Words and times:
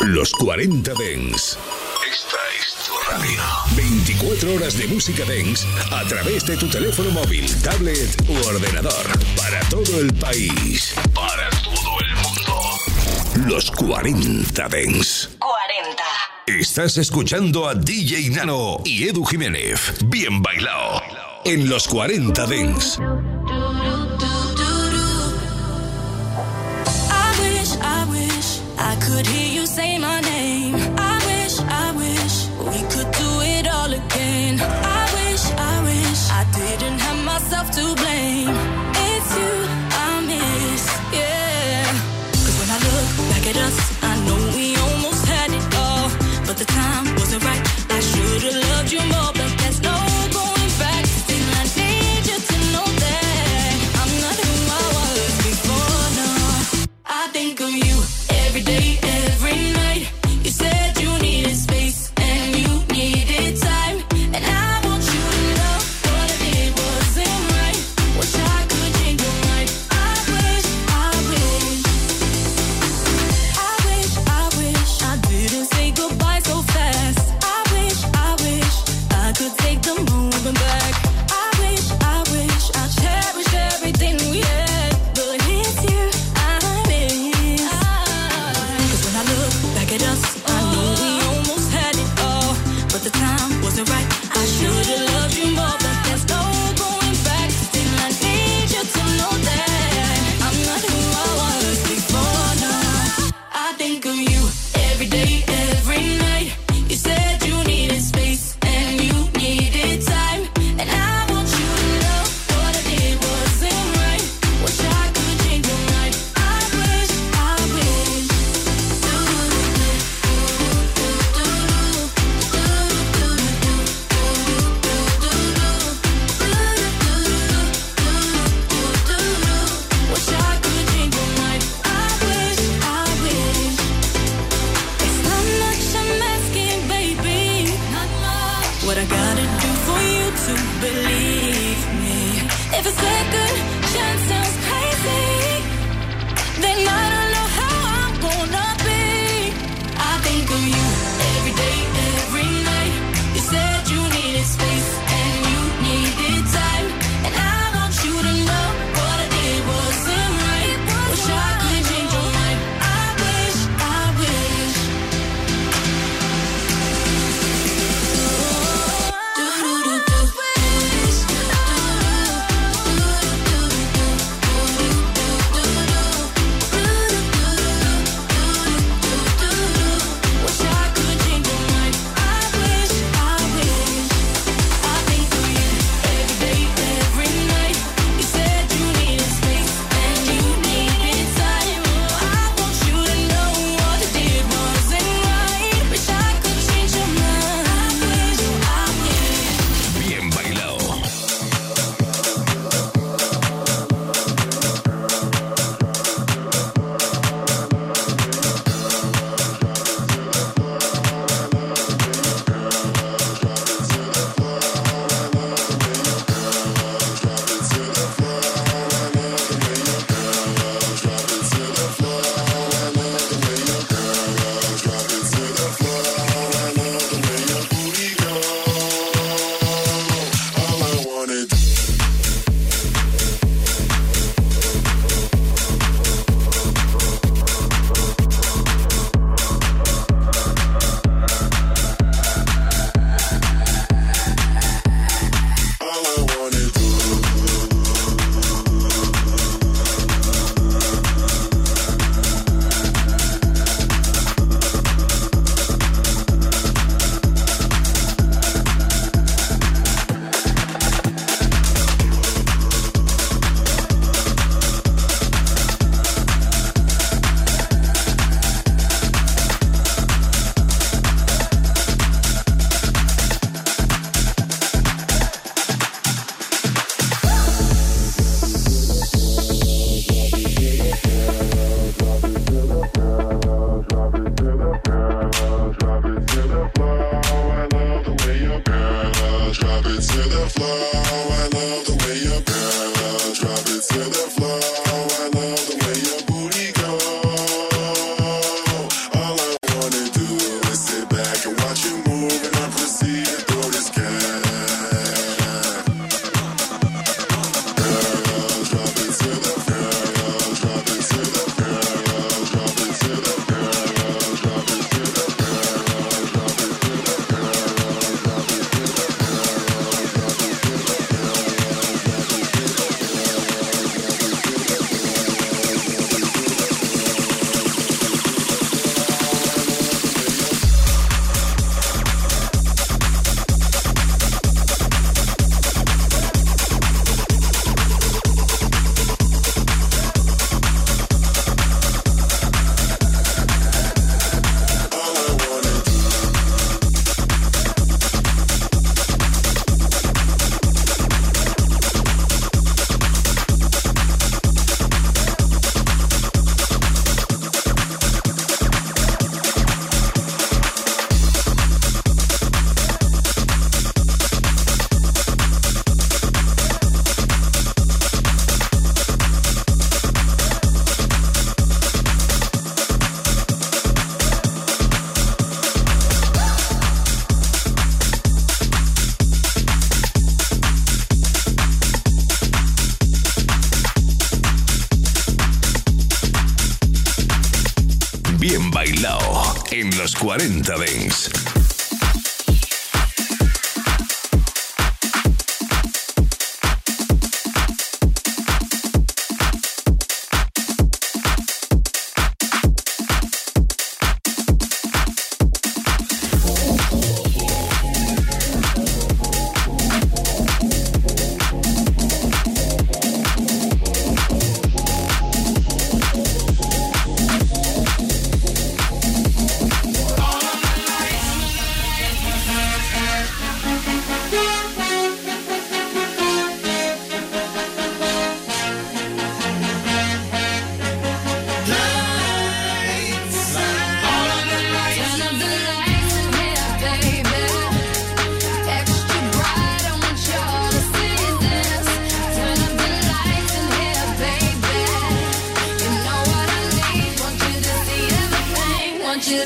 Los 0.00 0.32
40 0.32 0.92
Dens. 0.94 1.58
Esta 2.08 2.36
es 2.56 2.86
tu 2.86 2.92
radio. 3.10 3.40
24 3.76 4.54
horas 4.54 4.78
de 4.78 4.86
música 4.86 5.24
Dens 5.24 5.66
a 5.90 6.04
través 6.04 6.46
de 6.46 6.56
tu 6.56 6.68
teléfono 6.68 7.10
móvil, 7.10 7.44
tablet 7.62 8.08
u 8.28 8.34
ordenador. 8.46 9.06
Para 9.36 9.60
todo 9.68 10.00
el 10.00 10.14
país. 10.14 10.94
Para 11.14 11.50
todo 11.64 11.98
el 12.00 12.14
mundo. 12.14 13.52
Los 13.52 13.70
40 13.72 14.68
Dens. 14.68 15.30
40. 15.38 16.02
Estás 16.46 16.96
escuchando 16.98 17.68
a 17.68 17.74
DJ 17.74 18.30
Nano 18.30 18.78
y 18.84 19.08
Edu 19.08 19.24
Jiménez. 19.24 19.94
Bien 20.06 20.40
bailado. 20.40 21.02
En 21.44 21.68
los 21.68 21.88
40 21.88 22.46
Dens. 22.46 22.98
myself 37.58 37.70
to 37.74 38.02
blame. 38.02 38.17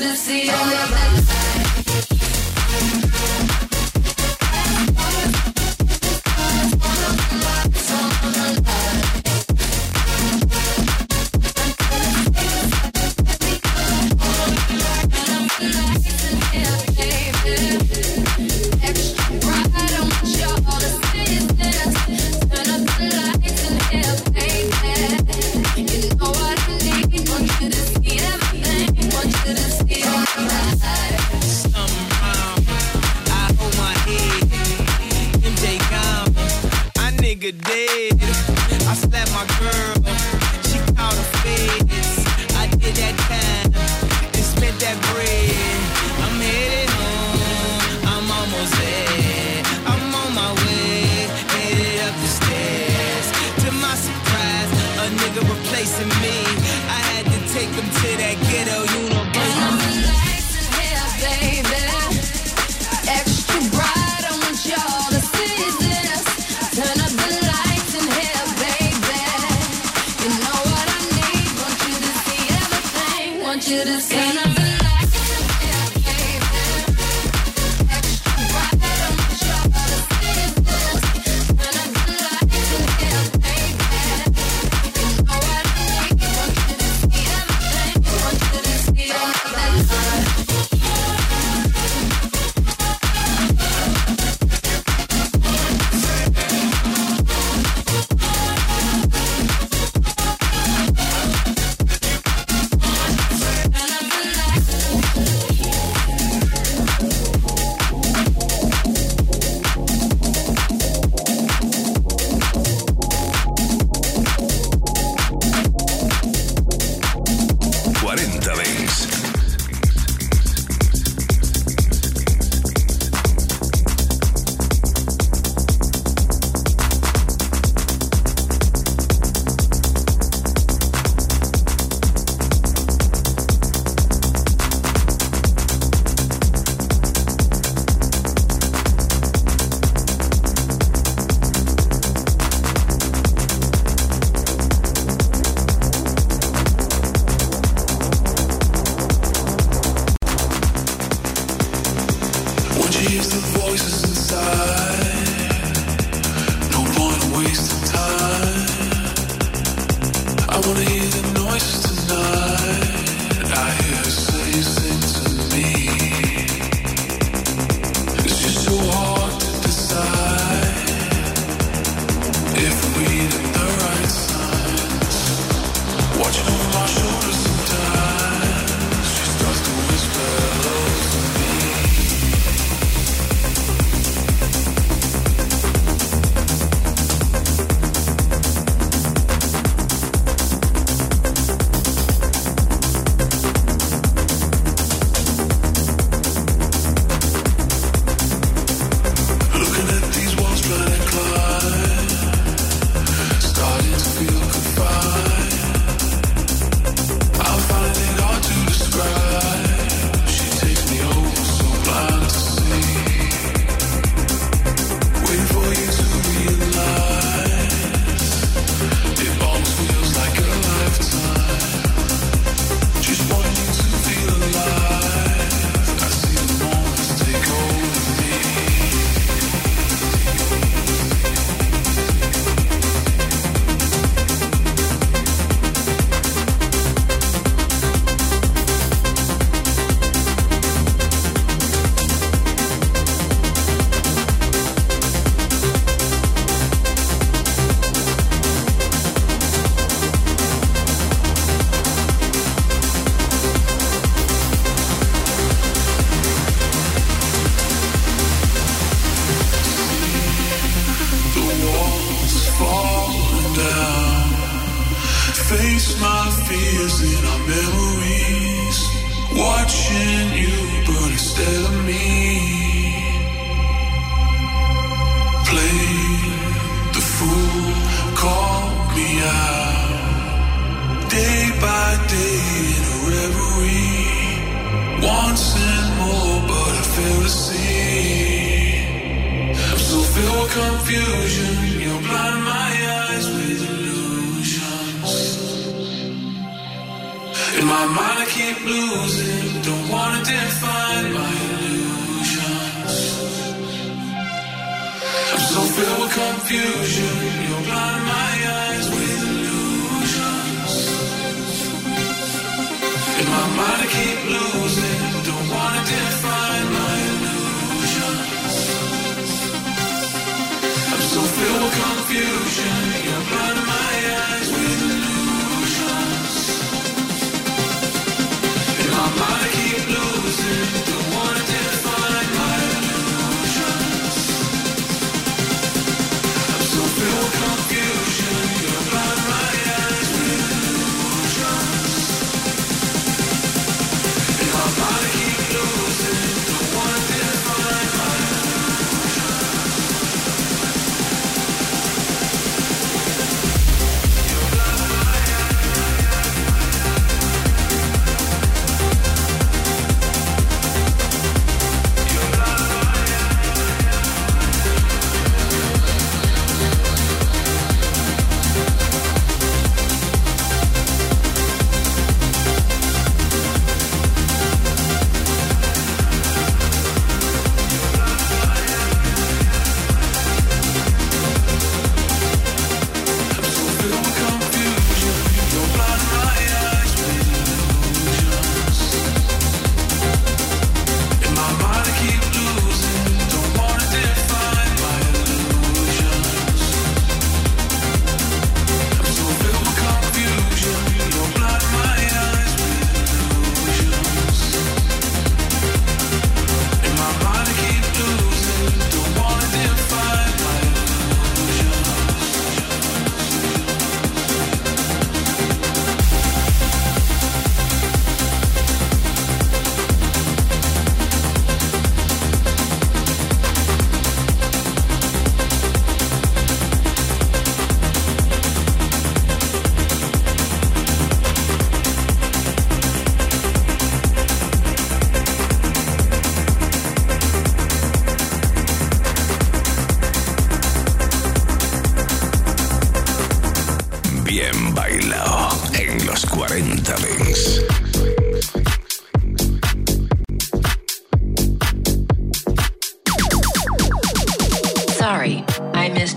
it's 0.05 0.27
the 0.27 0.51
only 0.51 0.73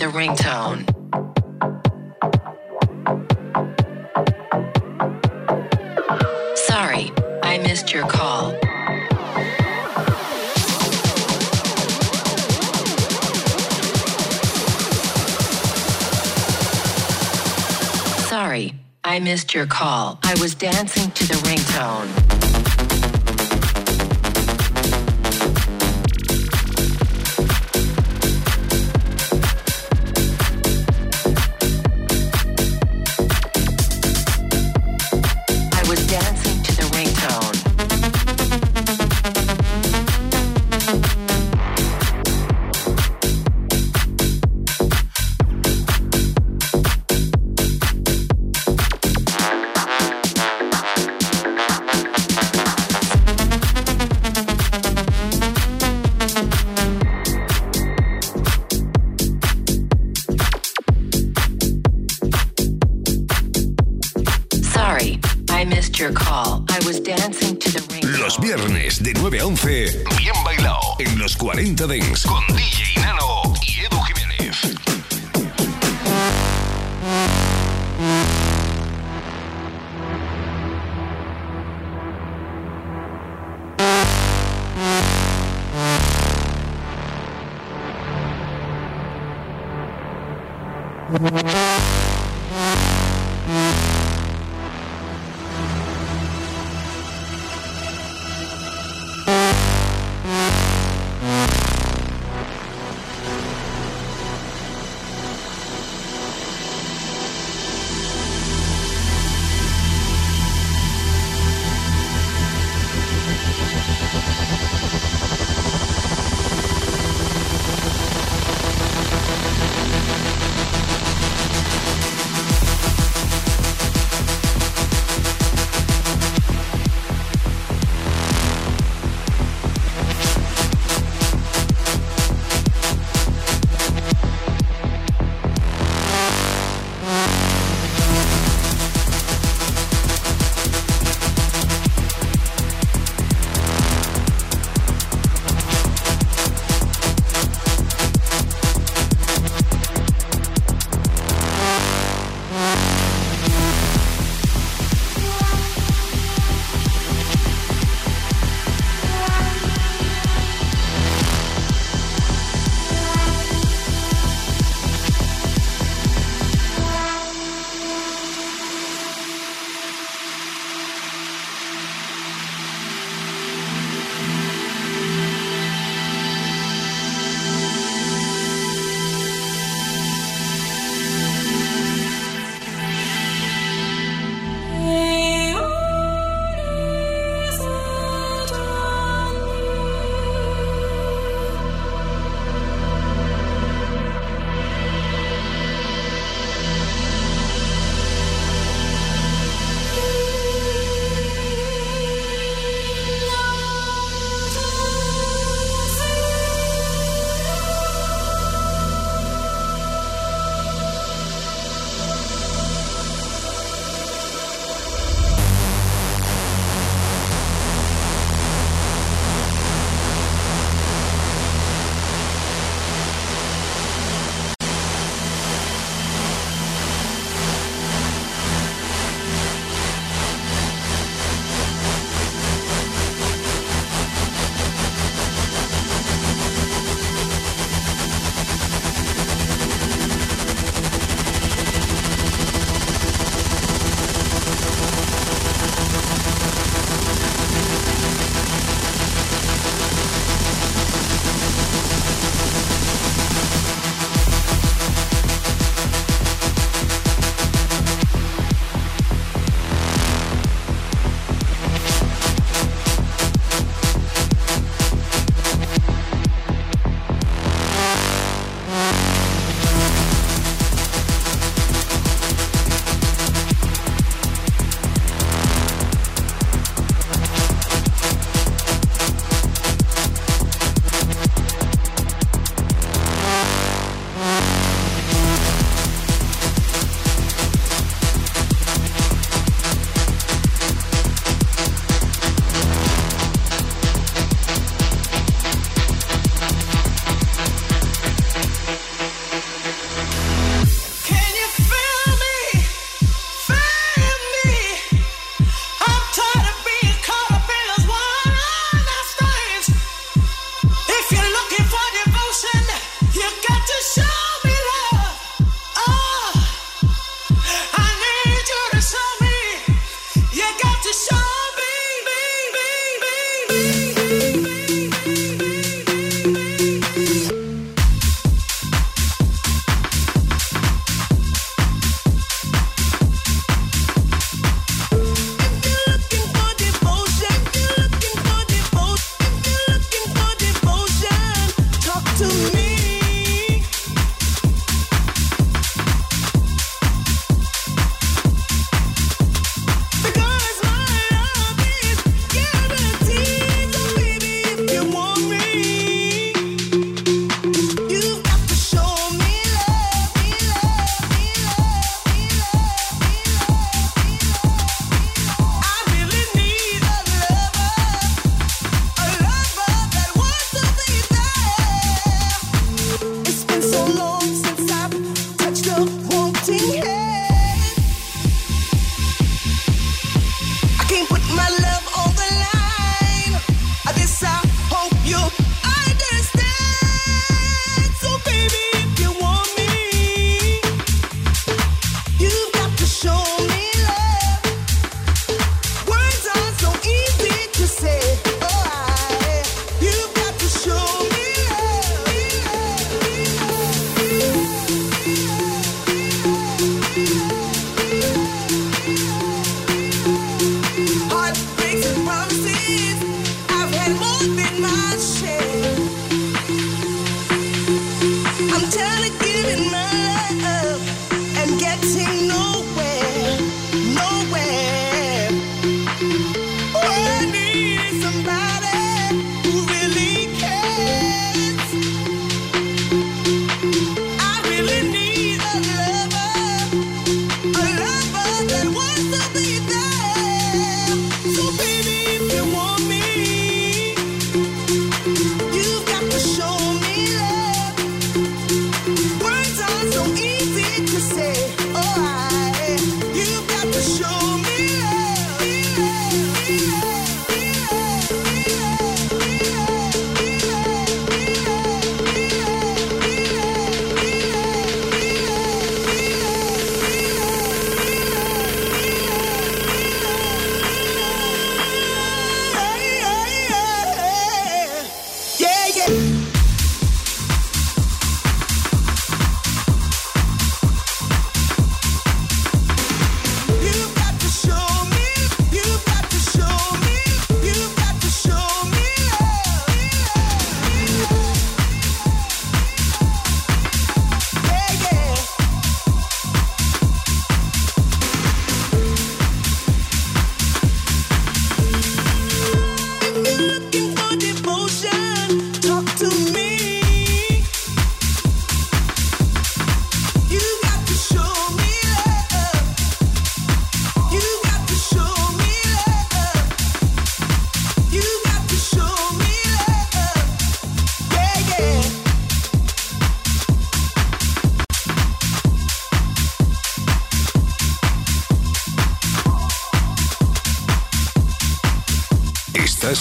the 0.00 0.06
ringtone. 0.06 0.86
Sorry, 6.56 7.12
I 7.42 7.58
missed 7.58 7.92
your 7.92 8.06
call. 8.06 8.52
Sorry, 18.26 18.72
I 19.04 19.20
missed 19.20 19.52
your 19.52 19.66
call. 19.66 20.18
I 20.22 20.34
was 20.40 20.54
dancing 20.54 21.10
to 21.10 21.28
the 21.28 21.34
ringtone. 21.34 22.69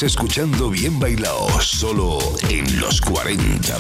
Escuchando 0.01 0.69
Bien 0.69 0.97
Bailao, 0.97 1.49
solo 1.59 2.19
en 2.47 2.79
los 2.79 3.01
40 3.01 3.77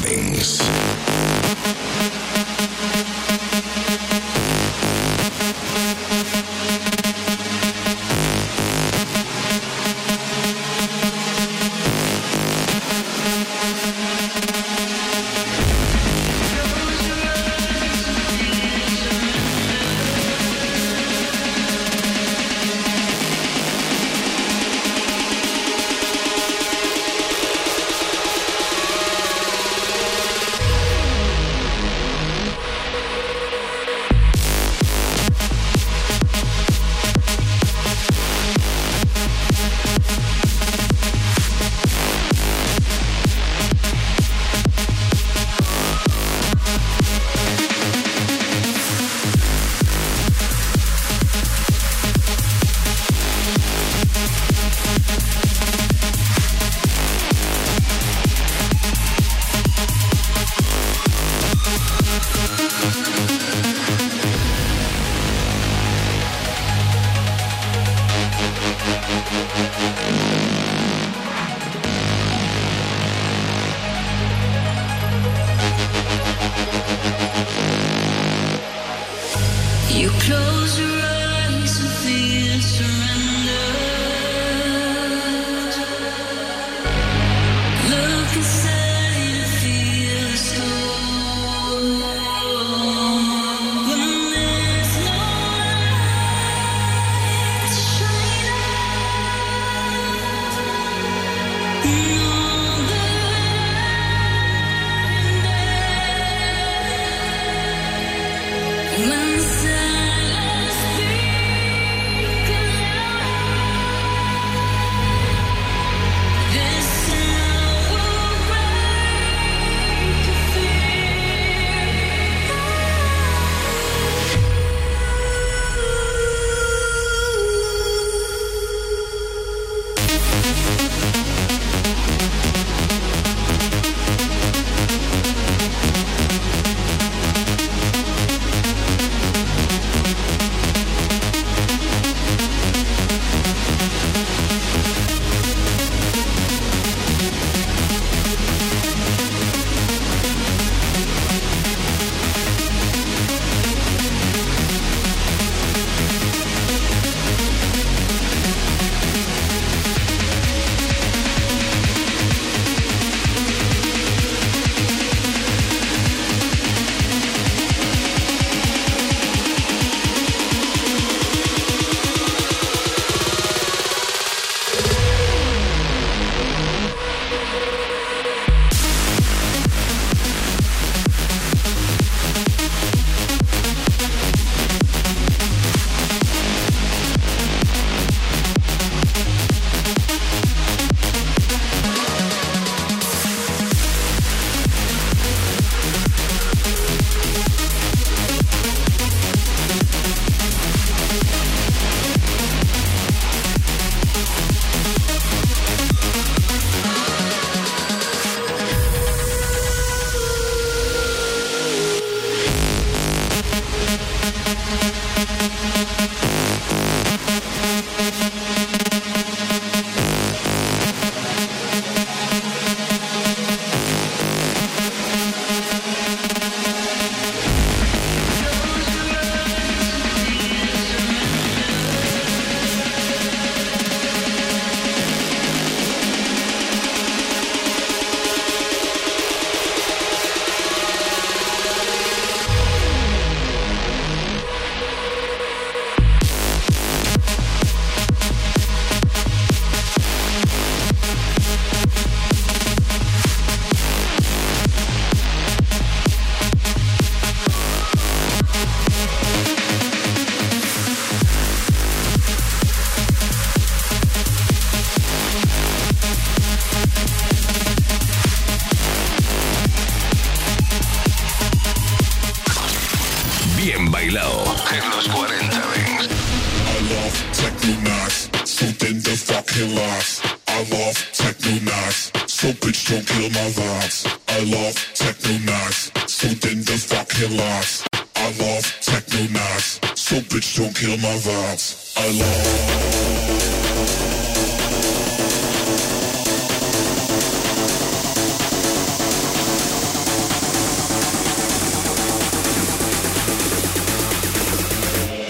I 288.21 288.31
love 288.31 288.65
techno 288.81 289.27
knots, 289.31 289.79
so 289.95 290.17
bitch 290.17 290.57
don't 290.57 290.75
kill 290.75 290.97
my 290.97 291.15
vibes. 291.19 291.93
I 291.97 292.11
love. 292.19 292.99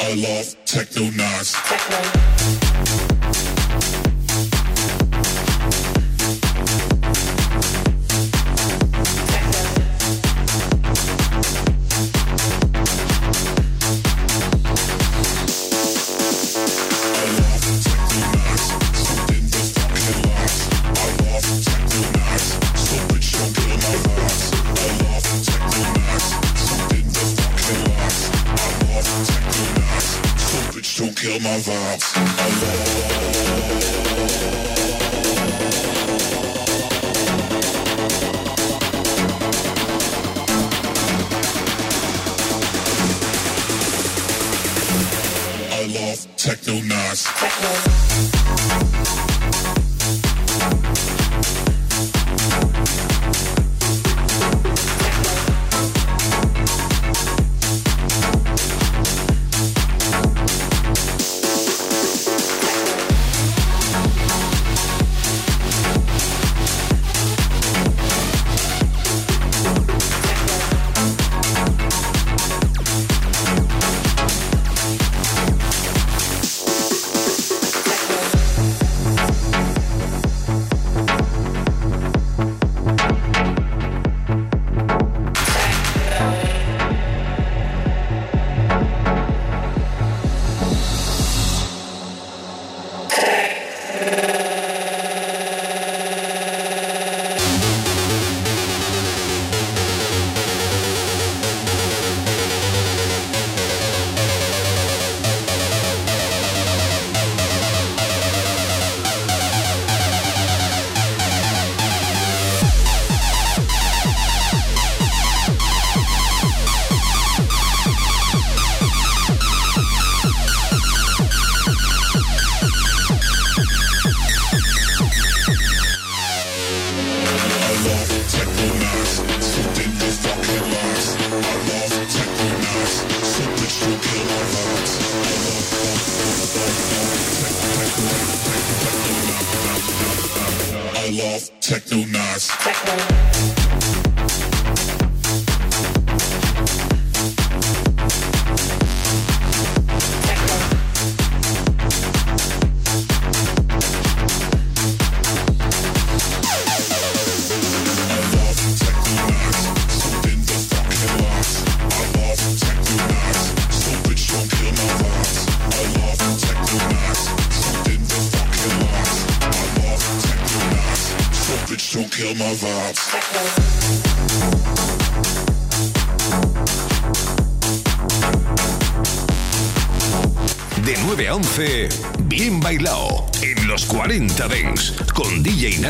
I 0.01 0.13
love 0.15 0.55
techno 0.65 1.11
knots. 1.11 1.53
Techno. 1.69 3.18
My 31.67 31.75
vibes. 31.75 32.88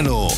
Con 0.08 0.29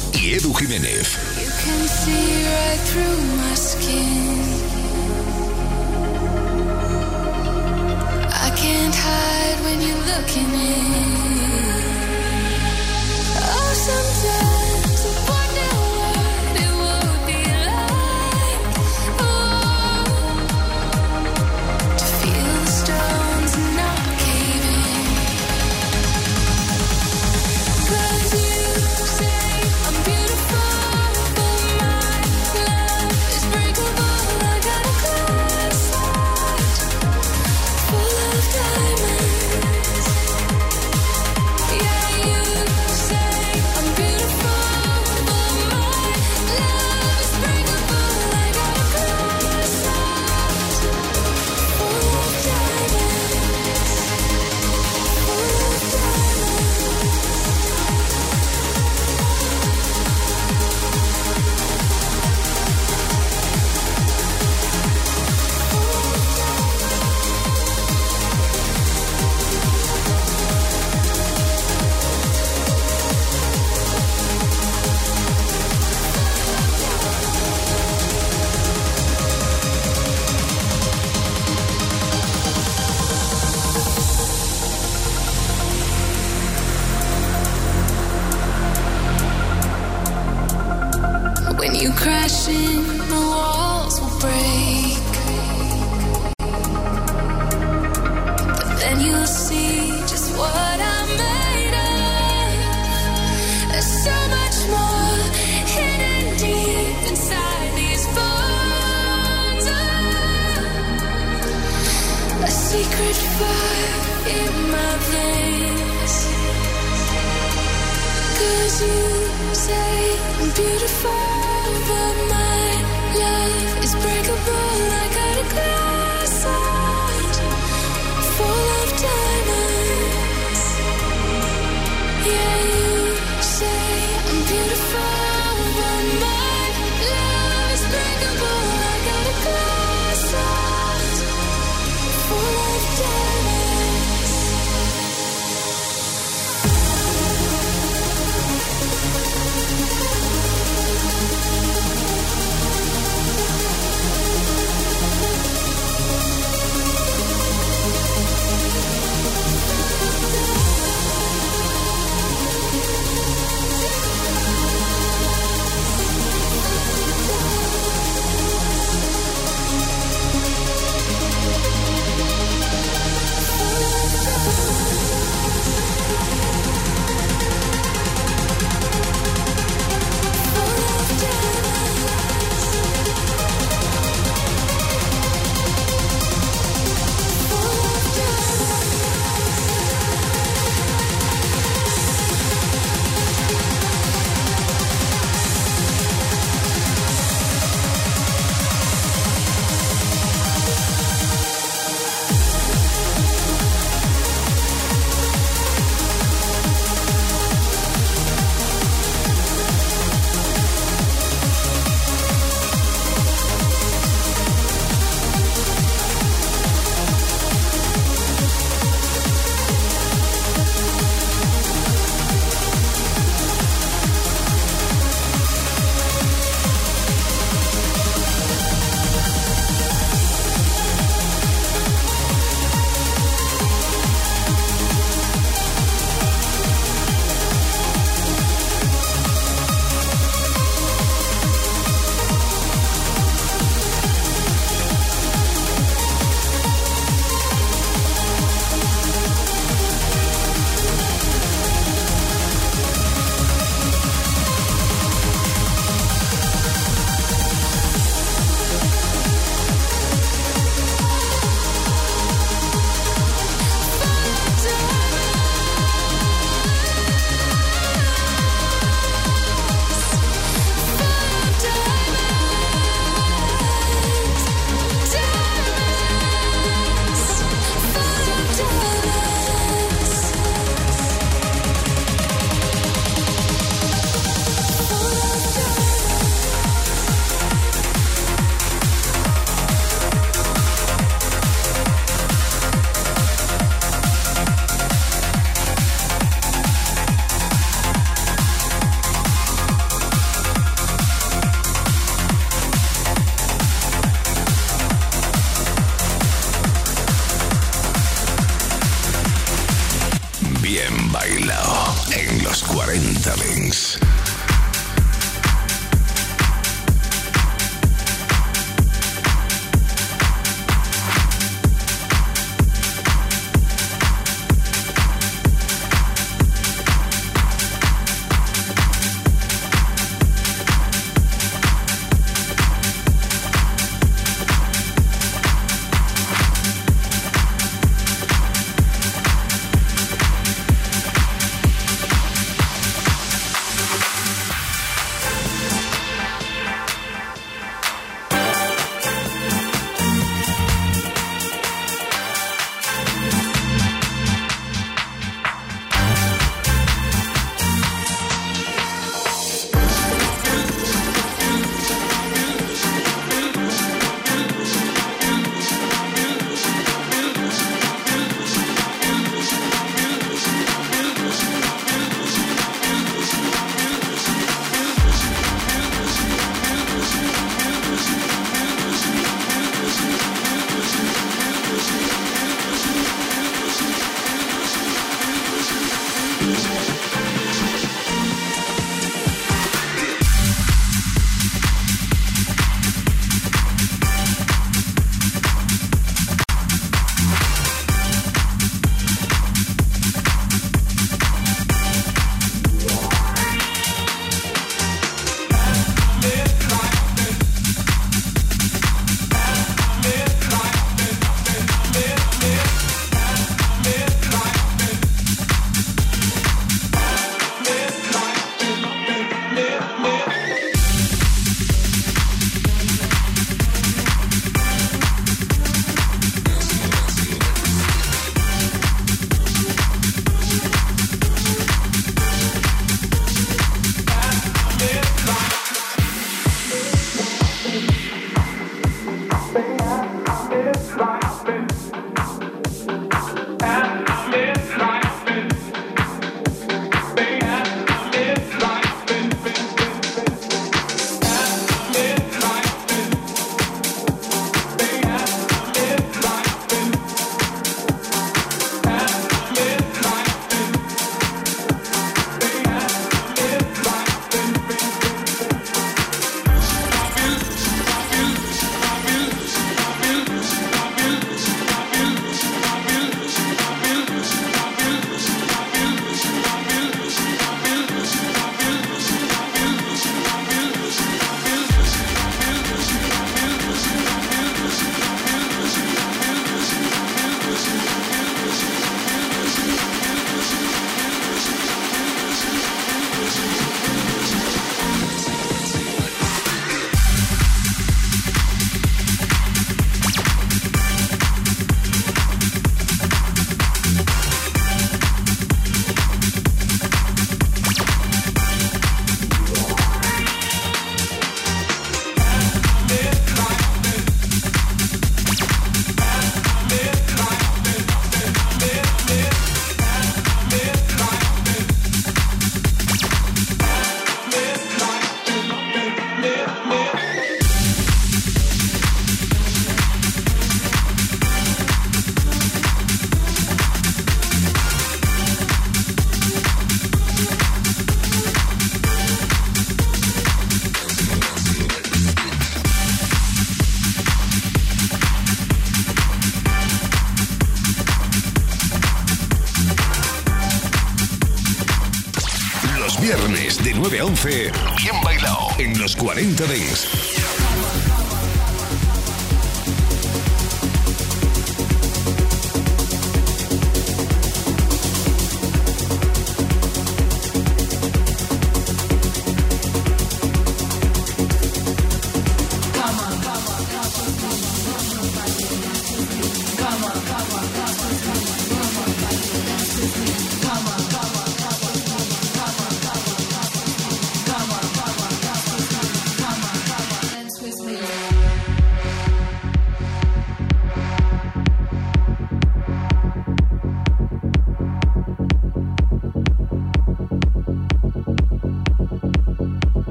en 556.21 556.35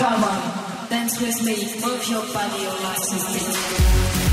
los 0.00 0.10
40 0.10 0.86
Dance. 0.88 1.20
with 1.20 1.44
me, 1.44 1.56
move 1.80 2.08
your 2.08 2.22
body, 2.32 2.62
your 2.62 2.72
life 2.82 2.98
license. 2.98 4.29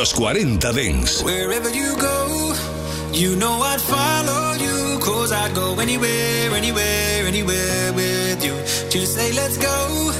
Los 0.00 0.14
40 0.14 0.56
Dance. 0.56 1.22
Wherever 1.22 1.68
you 1.68 1.94
go, 2.00 2.54
you 3.12 3.36
know 3.36 3.60
I'd 3.60 3.82
follow 3.82 4.54
you. 4.54 4.98
Cause 4.98 5.30
I'd 5.30 5.54
go 5.54 5.78
anywhere, 5.78 6.54
anywhere, 6.54 7.26
anywhere 7.26 7.92
with 7.92 8.42
you. 8.42 8.54
Just 8.88 9.14
say 9.14 9.30
let's 9.34 9.58
go, 9.58 10.10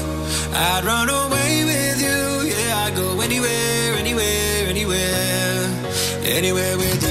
I'd 0.53 0.83
run 0.85 1.09
away 1.09 1.63
with 1.65 1.99
you. 1.99 2.53
Yeah, 2.53 2.85
I'd 2.85 2.95
go 2.95 3.21
anywhere, 3.21 3.95
anywhere, 3.97 4.67
anywhere, 4.69 5.67
anywhere 6.25 6.77
with 6.77 7.01
you. 7.01 7.10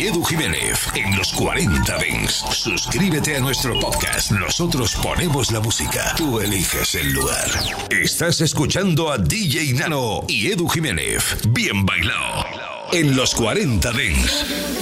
Edu 0.00 0.24
Jiménez 0.24 0.88
en 0.94 1.14
los 1.14 1.30
40 1.34 1.98
Dents. 1.98 2.44
Suscríbete 2.52 3.36
a 3.36 3.40
nuestro 3.40 3.78
podcast. 3.78 4.30
Nosotros 4.30 4.96
ponemos 5.02 5.52
la 5.52 5.60
música. 5.60 6.14
Tú 6.16 6.40
eliges 6.40 6.94
el 6.94 7.12
lugar. 7.12 7.50
Estás 7.90 8.40
escuchando 8.40 9.12
a 9.12 9.18
DJ 9.18 9.74
Nano 9.74 10.24
y 10.26 10.50
Edu 10.50 10.68
Jiménez. 10.68 11.36
Bien 11.50 11.84
bailado. 11.84 12.46
En 12.92 13.14
los 13.14 13.34
40 13.34 13.92
Dents. 13.92 14.79